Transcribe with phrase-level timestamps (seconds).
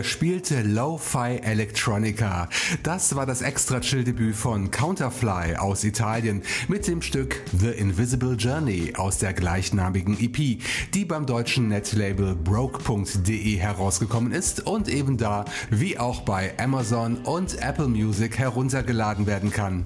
[0.00, 2.48] Verspielte Lo-Fi Electronica.
[2.82, 8.94] Das war das extra Chill-Debüt von Counterfly aus Italien mit dem Stück The Invisible Journey
[8.96, 10.62] aus der gleichnamigen EP,
[10.94, 17.60] die beim deutschen Netlabel broke.de herausgekommen ist und eben da, wie auch bei Amazon und
[17.60, 19.84] Apple Music heruntergeladen werden kann.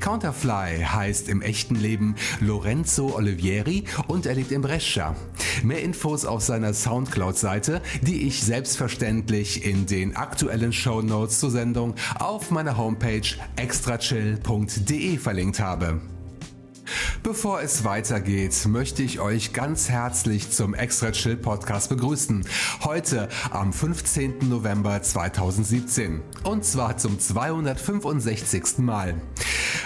[0.00, 5.14] Counterfly heißt im echten Leben Lorenzo Olivieri und er lebt in Brescia.
[5.62, 11.94] Mehr Infos auf seiner Soundcloud-Seite, die ich selbstverständlich in den aktuellen Show Notes zur Sendung
[12.18, 13.22] auf meiner Homepage
[13.56, 16.00] extrachill.de verlinkt habe.
[17.22, 22.44] Bevor es weitergeht, möchte ich euch ganz herzlich zum Extra Chill Podcast begrüßen.
[22.82, 24.48] Heute am 15.
[24.48, 26.20] November 2017.
[26.44, 28.78] Und zwar zum 265.
[28.78, 29.14] Mal.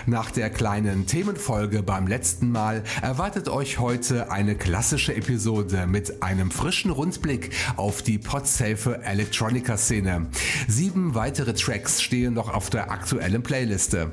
[0.07, 6.51] Nach der kleinen Themenfolge beim letzten Mal erwartet euch heute eine klassische Episode mit einem
[6.51, 10.29] frischen Rundblick auf die podsafe Electronica Szene.
[10.69, 14.13] Sieben weitere Tracks stehen noch auf der aktuellen Playliste.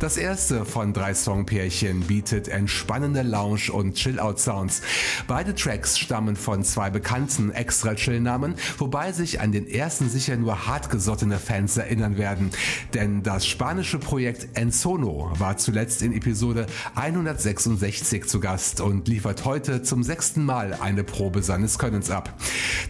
[0.00, 4.82] Das erste von drei Songpärchen bietet entspannende Lounge- und Chill-Out-Sounds.
[5.26, 11.38] Beide Tracks stammen von zwei bekannten Extra-Chill-Namen, wobei sich an den ersten sicher nur hartgesottene
[11.38, 12.50] Fans erinnern werden.
[12.94, 19.82] Denn das spanische Projekt Ensono war zuletzt in Episode 166 zu Gast und liefert heute
[19.82, 22.34] zum sechsten Mal eine Probe seines Könnens ab.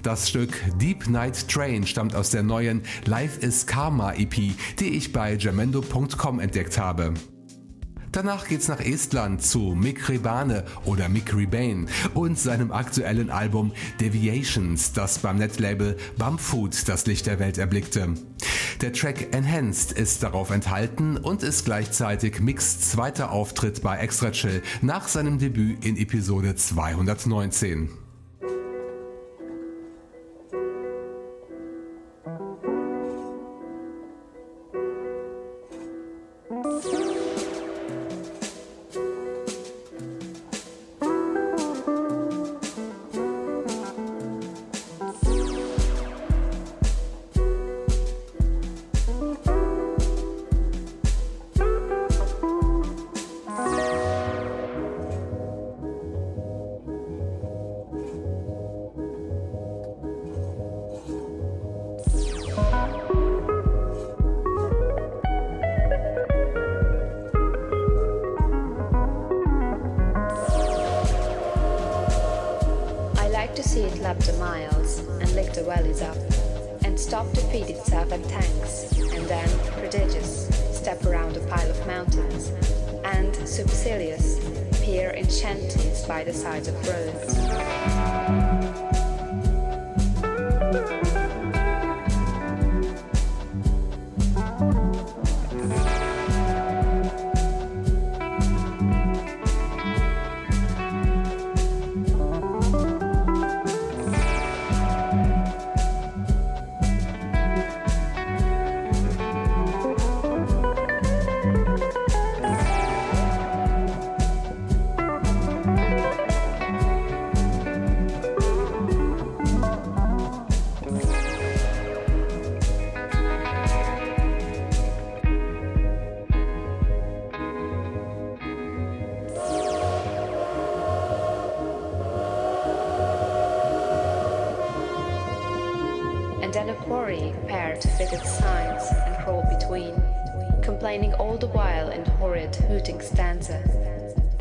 [0.03, 4.35] Das Stück Deep Night Train stammt aus der neuen Life is Karma EP,
[4.79, 7.15] die ich bei jamendo.com entdeckt habe habe.
[8.13, 14.93] Danach geht's nach Estland zu Mick Rebane oder Mick Rebane und seinem aktuellen Album Deviations,
[14.95, 18.15] das beim Netlabel Bumfood das Licht der Welt erblickte.
[18.81, 24.63] Der Track Enhanced ist darauf enthalten und ist gleichzeitig Micks zweiter Auftritt bei Extra Chill
[24.81, 28.06] nach seinem Debüt in Episode 219.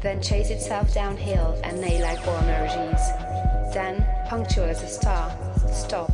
[0.01, 3.73] Then chase itself downhill and neigh like Boanerges.
[3.73, 5.35] Then, punctual as a star,
[5.71, 6.11] stop,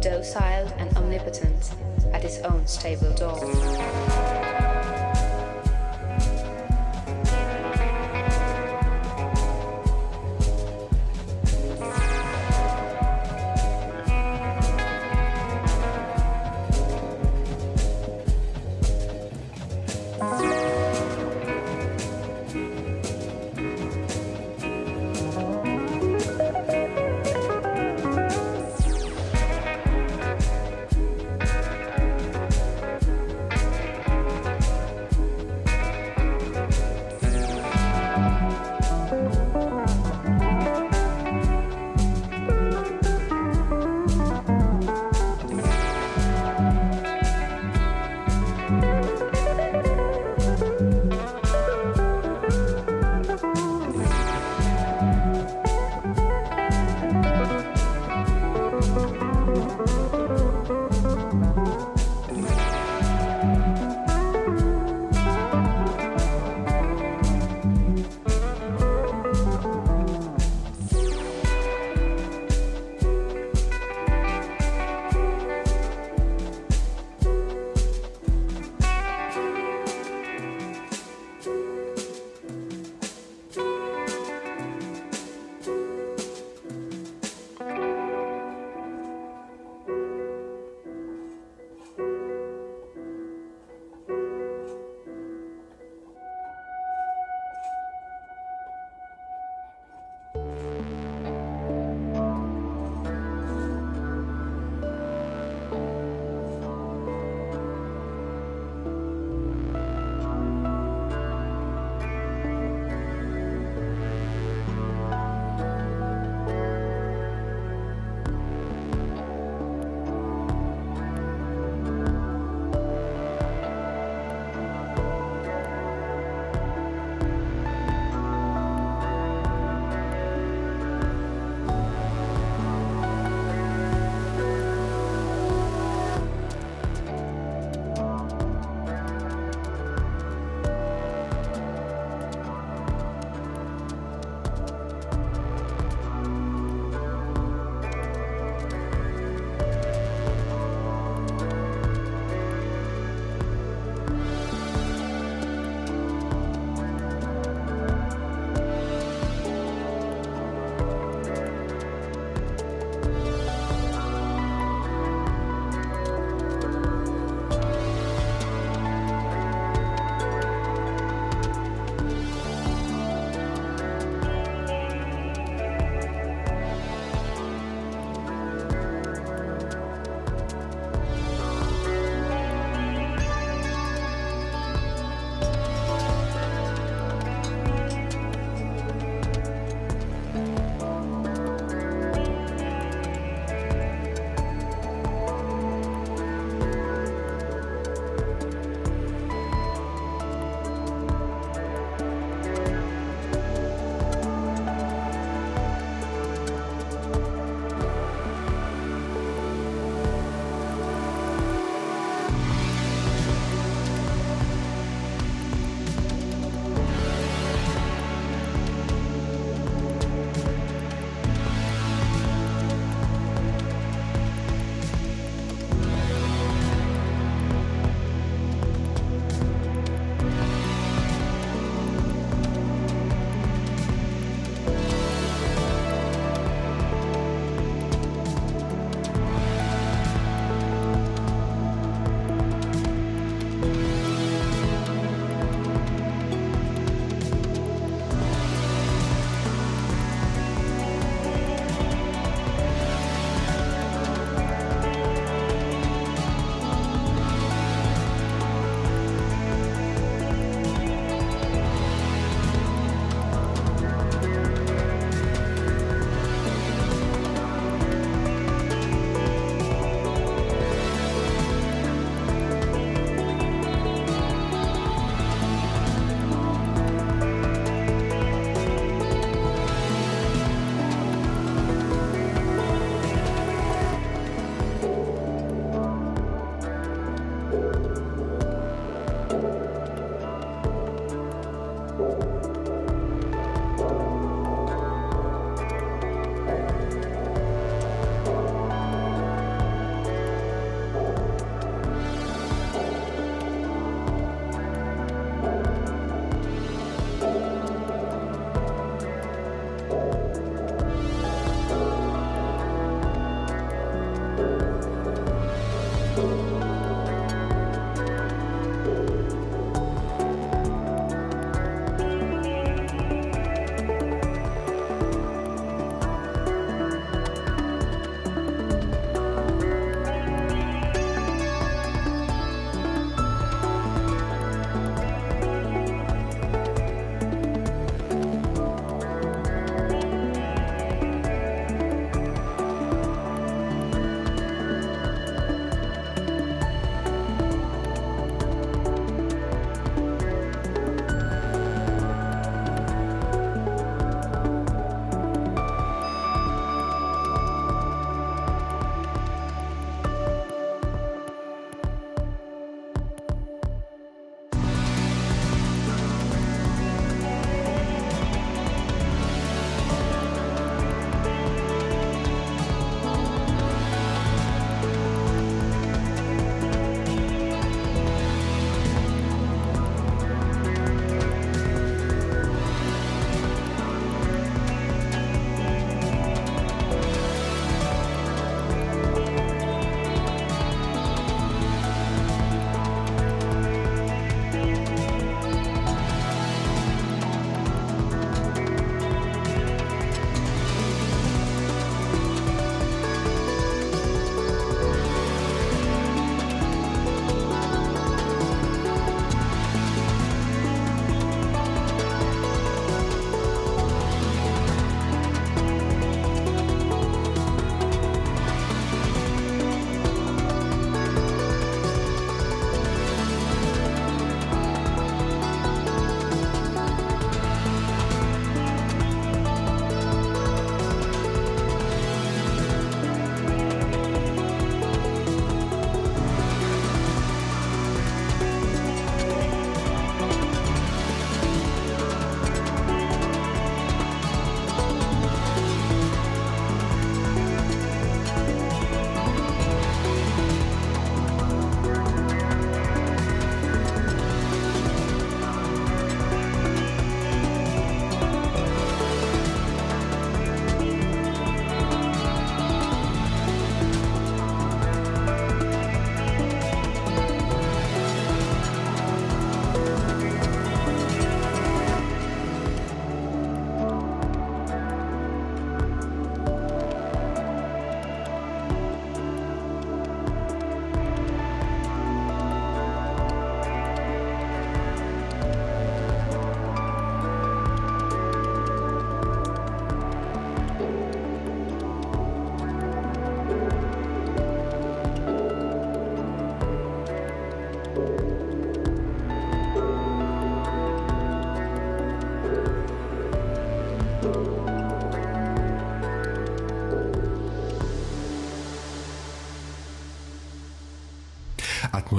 [0.00, 1.72] docile and omnipotent,
[2.12, 4.39] at its own stable door.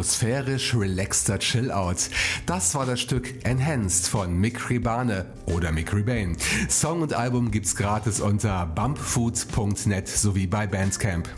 [0.02, 2.10] Atmosphärisch relaxter Chill-Out.
[2.48, 6.36] Das war das Stück Enhanced von Mick Ribane oder Mick Rebane.
[6.70, 11.30] Song und Album gibt's gratis unter bumpfood.net sowie bei Bandcamp.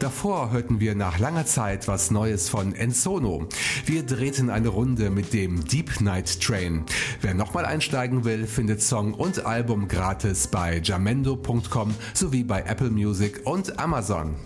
[0.00, 3.48] Davor hörten wir nach langer Zeit was Neues von Ensono.
[3.86, 6.84] Wir drehten eine Runde mit dem Deep Night Train.
[7.22, 13.40] Wer nochmal einsteigen will, findet Song und Album gratis bei jamendo.com sowie bei Apple Music
[13.46, 14.36] und Amazon.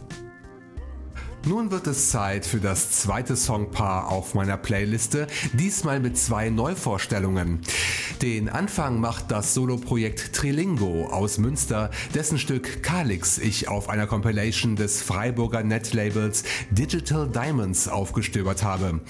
[1.44, 7.60] Nun wird es Zeit für das zweite Songpaar auf meiner Playliste, diesmal mit zwei Neuvorstellungen.
[8.22, 14.76] Den Anfang macht das Soloprojekt Trilingo aus Münster, dessen Stück Kalix ich auf einer Compilation
[14.76, 19.00] des Freiburger Netlabels Digital Diamonds aufgestöbert habe.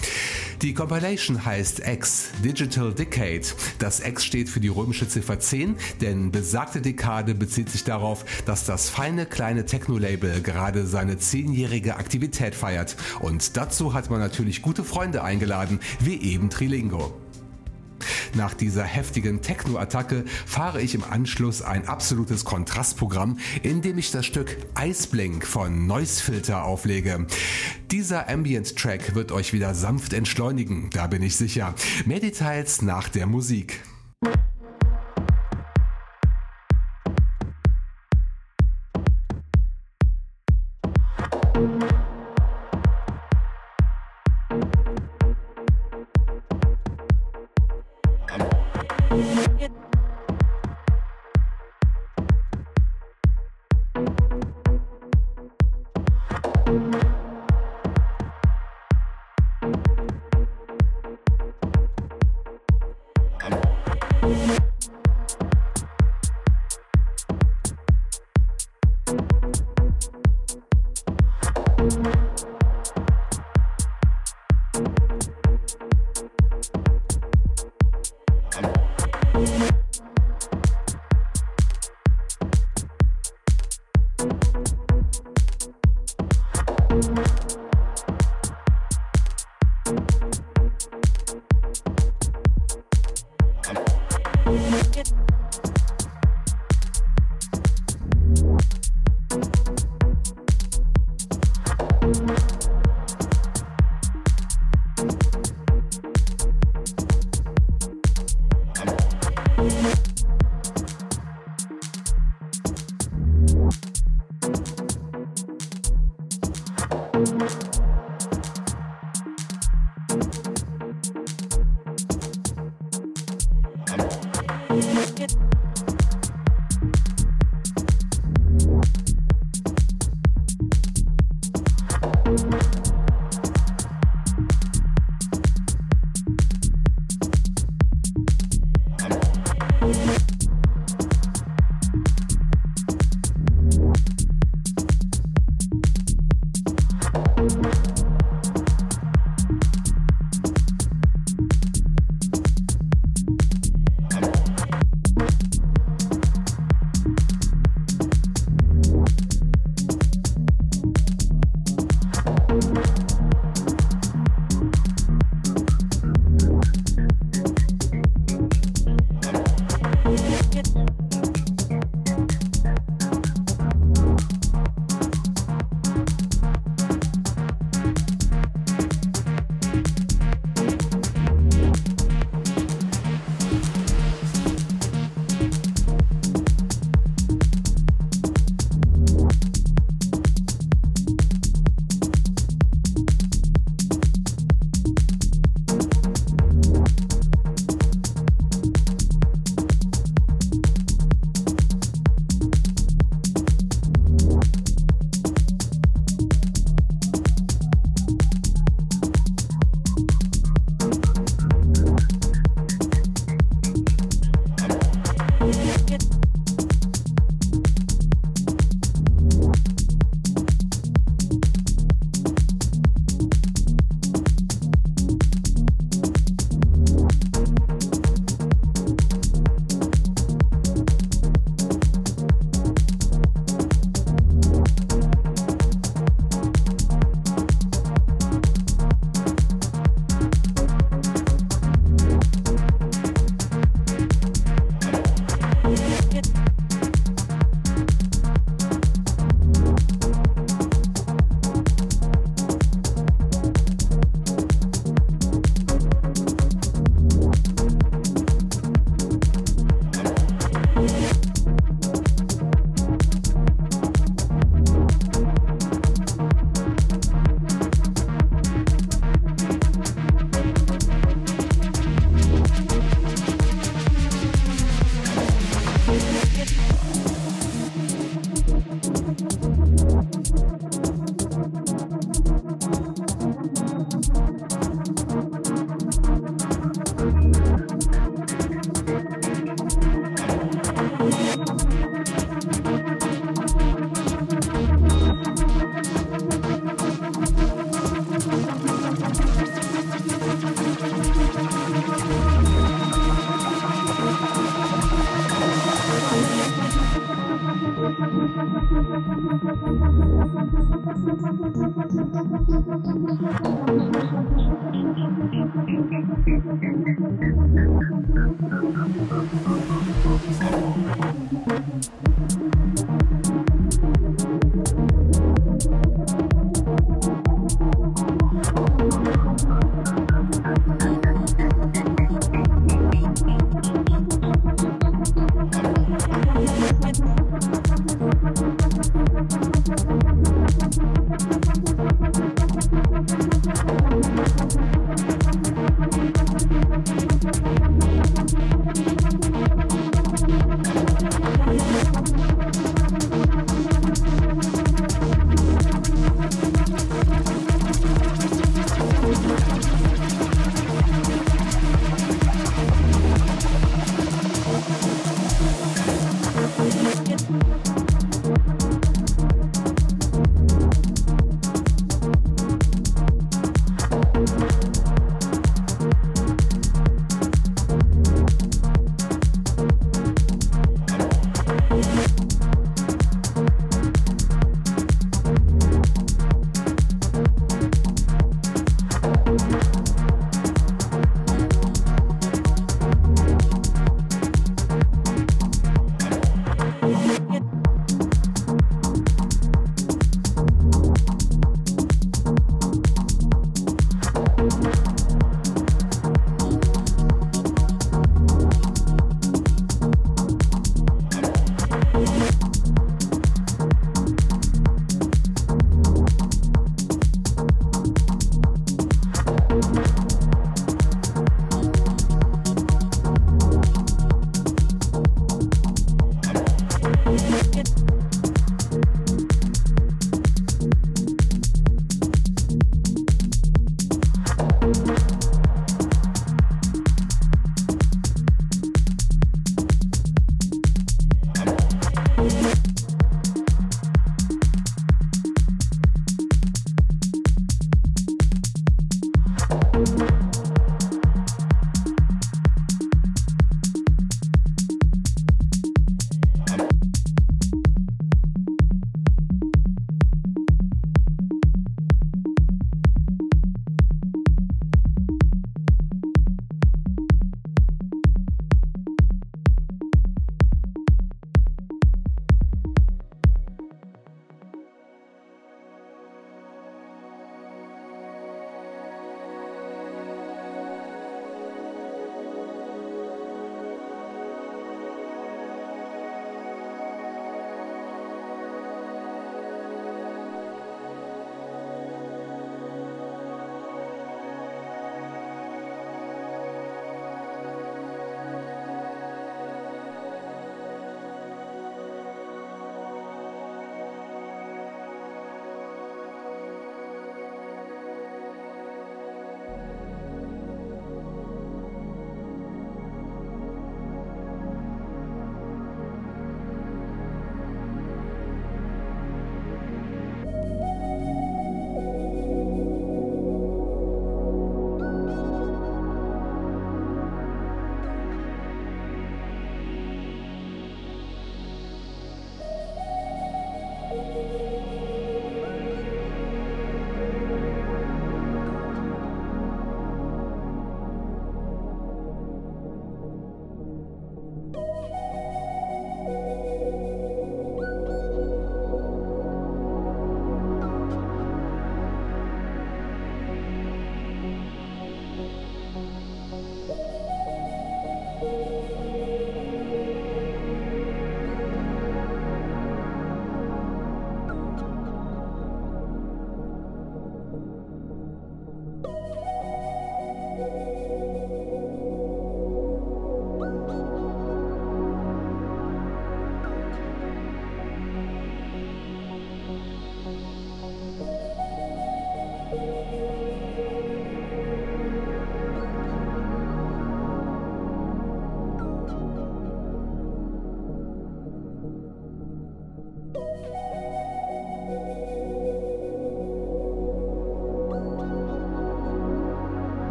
[0.62, 3.42] Die Compilation heißt X, Digital Decade.
[3.78, 8.64] Das X steht für die römische Ziffer 10, denn besagte Dekade bezieht sich darauf, dass
[8.64, 12.21] das feine kleine Techno-Label gerade seine zehnjährige Aktivität
[12.54, 12.96] feiert.
[13.20, 17.12] Und dazu hat man natürlich gute Freunde eingeladen, wie eben Trilingo.
[18.34, 24.26] Nach dieser heftigen Techno-Attacke fahre ich im Anschluss ein absolutes Kontrastprogramm, in dem ich das
[24.26, 27.26] Stück Iceblink von Noisefilter auflege.
[27.90, 31.74] Dieser Ambient-Track wird euch wieder sanft entschleunigen, da bin ich sicher.
[32.06, 33.82] Mehr Details nach der Musik.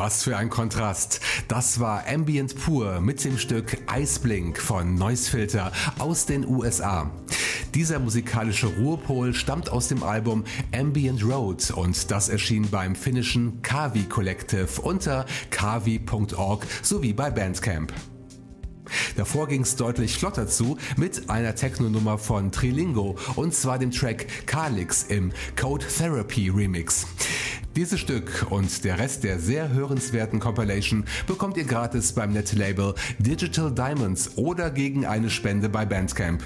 [0.00, 1.20] Was für ein Kontrast.
[1.46, 7.10] Das war Ambient Pur mit dem Stück Iceblink von Noisefilter aus den USA.
[7.74, 14.04] Dieser musikalische Ruhepol stammt aus dem Album Ambient Road und das erschien beim finnischen Kavi
[14.04, 17.92] Collective unter kavi.org sowie bei Bandcamp.
[19.16, 24.46] Davor ging es deutlich flotter zu mit einer Techno-Nummer von Trilingo und zwar dem Track
[24.46, 27.06] Kalix im Code Therapy Remix.
[27.76, 33.72] Dieses Stück und der Rest der sehr hörenswerten Compilation bekommt ihr gratis beim Netlabel Digital
[33.72, 36.42] Diamonds oder gegen eine Spende bei Bandcamp.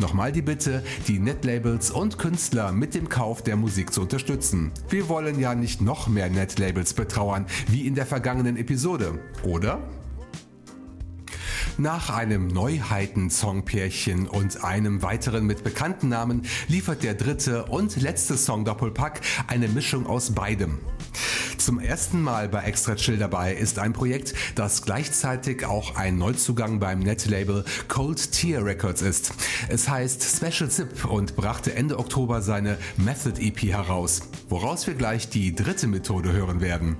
[0.00, 4.72] Nochmal die Bitte, die Netlabels und Künstler mit dem Kauf der Musik zu unterstützen.
[4.88, 9.80] Wir wollen ja nicht noch mehr Netlabels betrauern wie in der vergangenen Episode, oder?
[11.76, 18.64] Nach einem Neuheiten-Songpärchen und einem weiteren mit bekannten Namen liefert der dritte und letzte Song
[18.64, 20.78] Doppelpack eine Mischung aus beidem.
[21.58, 26.78] Zum ersten Mal bei Extra Chill dabei ist ein Projekt, das gleichzeitig auch ein Neuzugang
[26.78, 29.32] beim Netlabel Cold Tier Records ist.
[29.68, 35.28] Es heißt Special Zip und brachte Ende Oktober seine Method EP heraus, woraus wir gleich
[35.28, 36.96] die dritte Methode hören werden.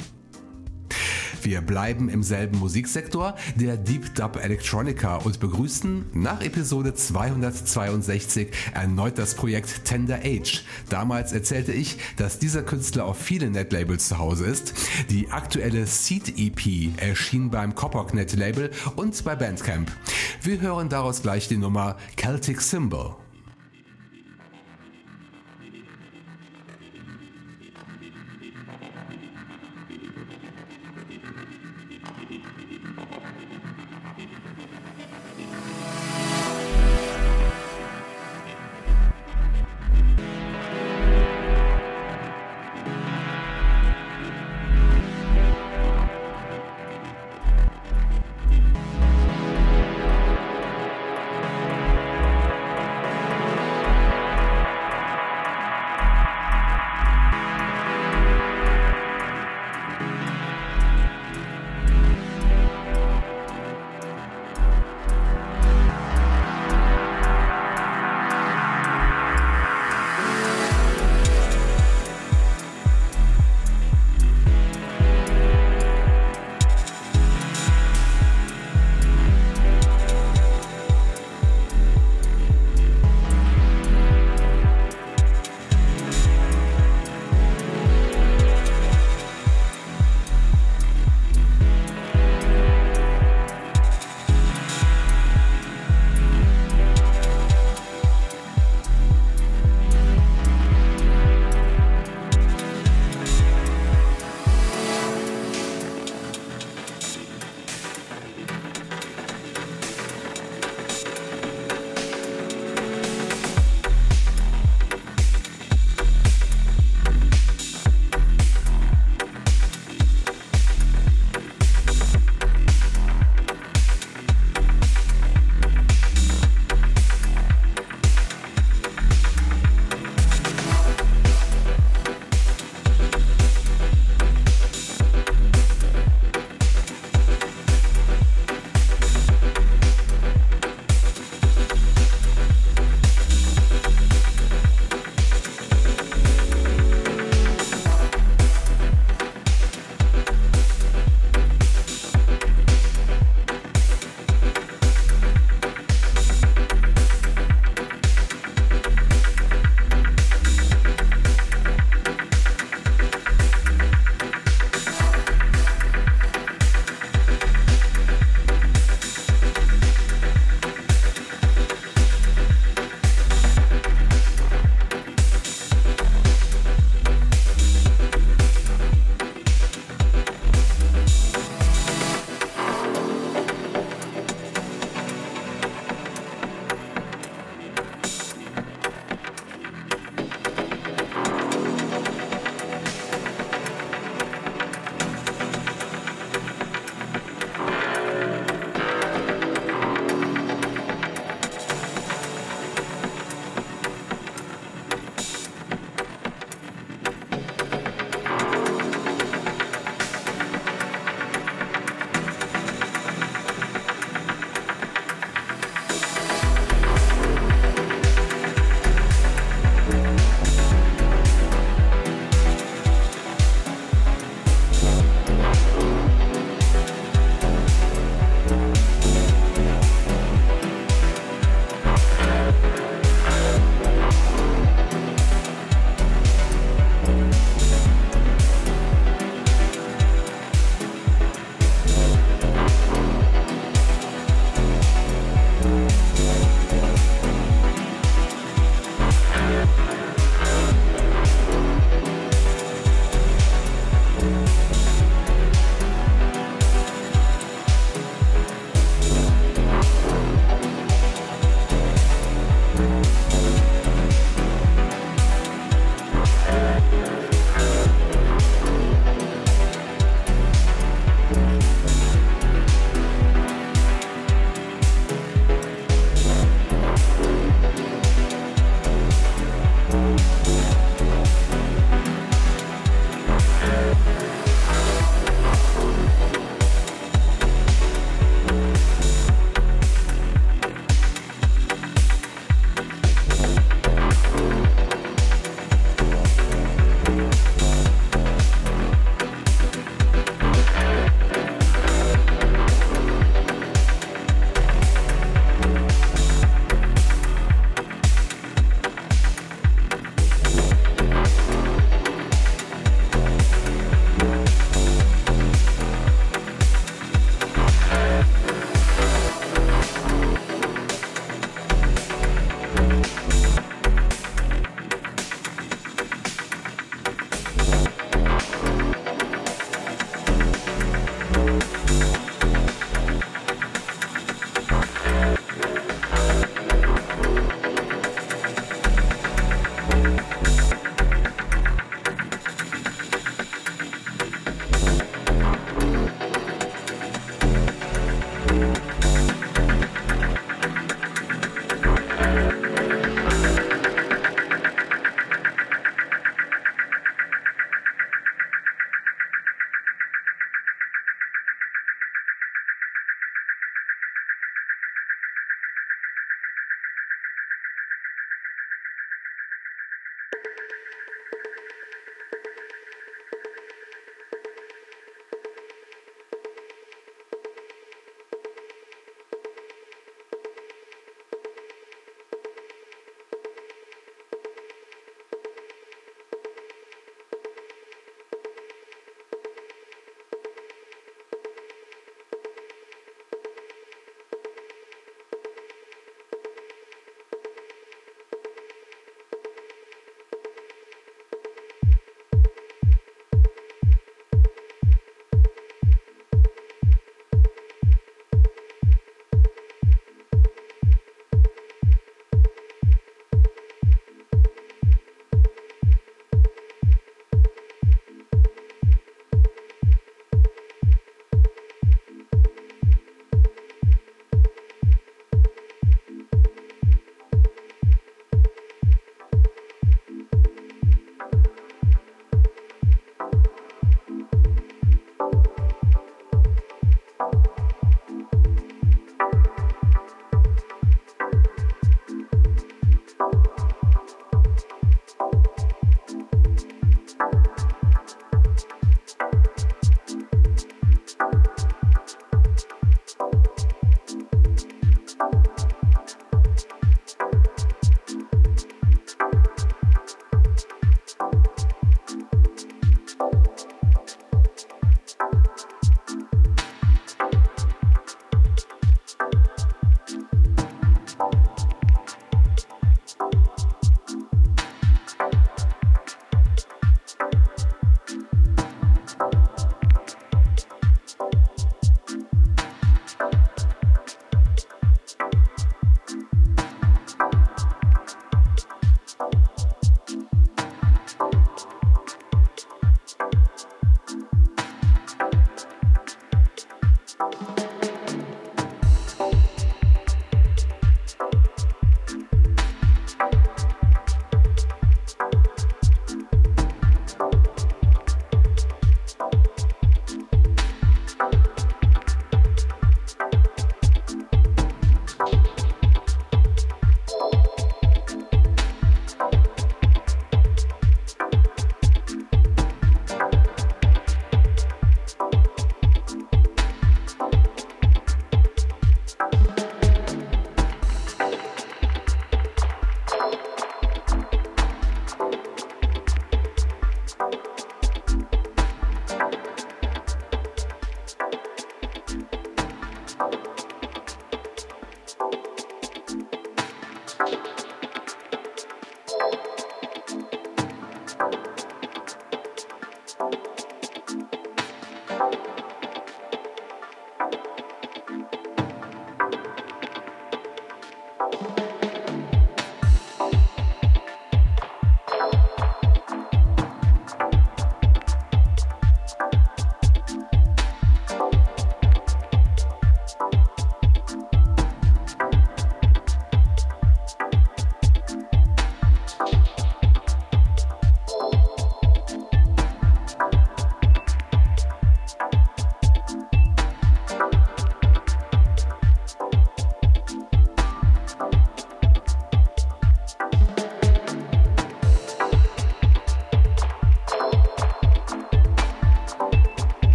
[1.45, 9.19] Wir bleiben im selben Musiksektor, der Deep Dub Electronica und begrüßen nach Episode 262 erneut
[9.19, 10.65] das Projekt Tender Age.
[10.89, 14.73] Damals erzählte ich, dass dieser Künstler auf vielen Netlabels zu Hause ist.
[15.11, 19.93] Die aktuelle Seed EP erschien beim Coppock Netlabel und bei Bandcamp.
[20.41, 23.17] Wir hören daraus gleich die Nummer Celtic Symbol.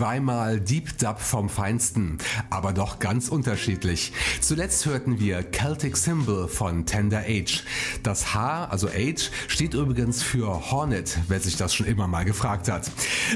[0.00, 2.16] Zweimal Deep Dub vom Feinsten,
[2.48, 4.14] aber doch ganz unterschiedlich.
[4.40, 7.64] Zuletzt hörten wir Celtic Symbol von Tender Age.
[8.02, 12.70] Das H, also Age, steht übrigens für Hornet, wer sich das schon immer mal gefragt
[12.70, 12.90] hat.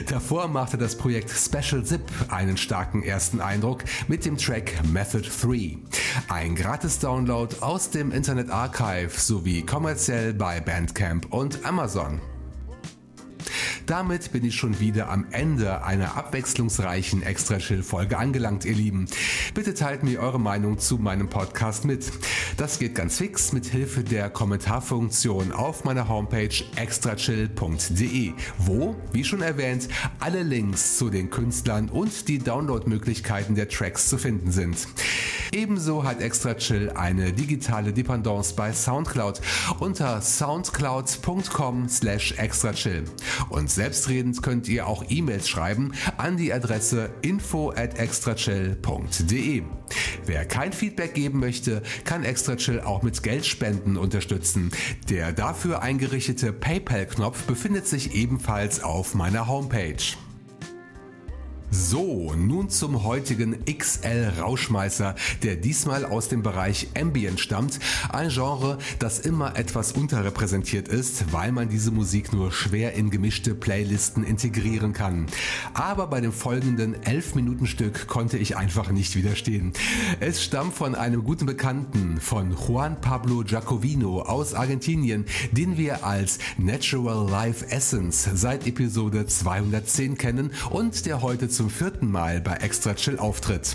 [0.08, 2.00] Davor machte das Projekt Special Zip
[2.30, 5.76] einen starken ersten Eindruck mit dem Track Method 3.
[6.28, 12.22] Ein gratis Download aus dem Internet Archive sowie kommerziell bei Bandcamp und Amazon.
[13.86, 19.06] Damit bin ich schon wieder am Ende einer abwechslungsreichen Extra Chill Folge angelangt, ihr Lieben.
[19.52, 22.10] Bitte teilt mir eure Meinung zu meinem Podcast mit.
[22.56, 29.42] Das geht ganz fix mit Hilfe der Kommentarfunktion auf meiner Homepage extrachill.de, wo, wie schon
[29.42, 34.88] erwähnt, alle Links zu den Künstlern und die Downloadmöglichkeiten der Tracks zu finden sind.
[35.52, 39.40] Ebenso hat Extra Chill eine digitale Dependance bei Soundcloud
[39.78, 43.04] unter soundcloud.com slash extrachill.
[43.50, 49.62] Und selbstredend könnt ihr auch E-Mails schreiben an die Adresse info at extrachill.de.
[50.26, 54.70] Wer kein Feedback geben möchte, kann Extrachill auch mit Geldspenden unterstützen.
[55.08, 59.96] Der dafür eingerichtete PayPal-Knopf befindet sich ebenfalls auf meiner Homepage.
[61.76, 68.78] So, nun zum heutigen XL Rauschmeißer, der diesmal aus dem Bereich Ambient stammt, ein Genre,
[69.00, 74.92] das immer etwas unterrepräsentiert ist, weil man diese Musik nur schwer in gemischte Playlisten integrieren
[74.92, 75.26] kann.
[75.72, 79.72] Aber bei dem folgenden 11 Minuten Stück konnte ich einfach nicht widerstehen.
[80.20, 86.38] Es stammt von einem guten Bekannten, von Juan Pablo Giacovino aus Argentinien, den wir als
[86.56, 92.92] Natural Life Essence seit Episode 210 kennen und der heute zum vierten Mal bei Extra
[92.92, 93.74] Chill auftritt.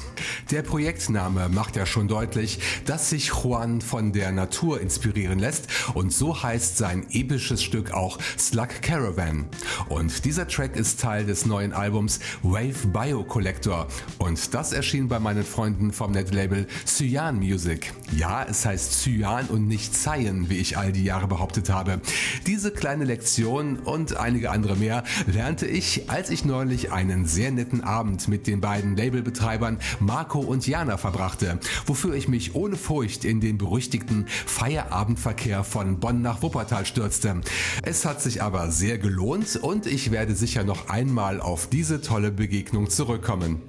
[0.52, 6.14] Der Projektname macht ja schon deutlich, dass sich Juan von der Natur inspirieren lässt und
[6.14, 9.48] so heißt sein episches Stück auch Slug Caravan.
[9.88, 13.88] Und dieser Track ist Teil des neuen Albums Wave Bio Collector
[14.20, 17.92] und das erschien bei meinen Freunden vom Netlabel Cyan Music.
[18.16, 22.02] Ja, es heißt Cyan und nicht Cyan, wie ich all die Jahre behauptet habe.
[22.46, 27.69] Diese kleine Lektion und einige andere mehr lernte ich, als ich neulich einen sehr netten
[27.70, 33.26] netten Abend mit den beiden Labelbetreibern Marco und Jana verbrachte, wofür ich mich ohne Furcht
[33.26, 37.42] in den berüchtigten Feierabendverkehr von Bonn nach Wuppertal stürzte.
[37.84, 42.32] Es hat sich aber sehr gelohnt und ich werde sicher noch einmal auf diese tolle
[42.32, 43.62] Begegnung zurückkommen.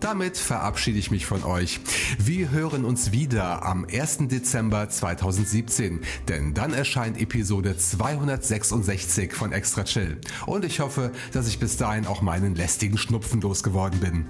[0.00, 1.80] Damit verabschiede ich mich von euch.
[2.18, 4.28] Wir hören uns wieder am 1.
[4.28, 10.20] Dezember 2017, denn dann erscheint Episode 266 von Extra Chill.
[10.46, 14.26] Und ich hoffe, dass ich bis dahin auch meinen lästigen Schnupfen losgeworden bin.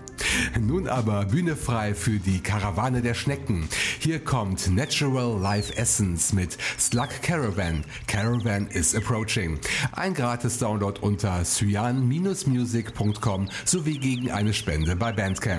[0.58, 3.68] Nun aber Bühne frei für die Karawane der Schnecken.
[3.98, 7.84] Hier kommt Natural Life Essence mit Slug Caravan.
[8.06, 9.58] Caravan is approaching.
[9.92, 15.57] Ein gratis Download unter cyan-music.com sowie gegen eine Spende bei Bandcamp.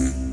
[0.00, 0.29] Peace.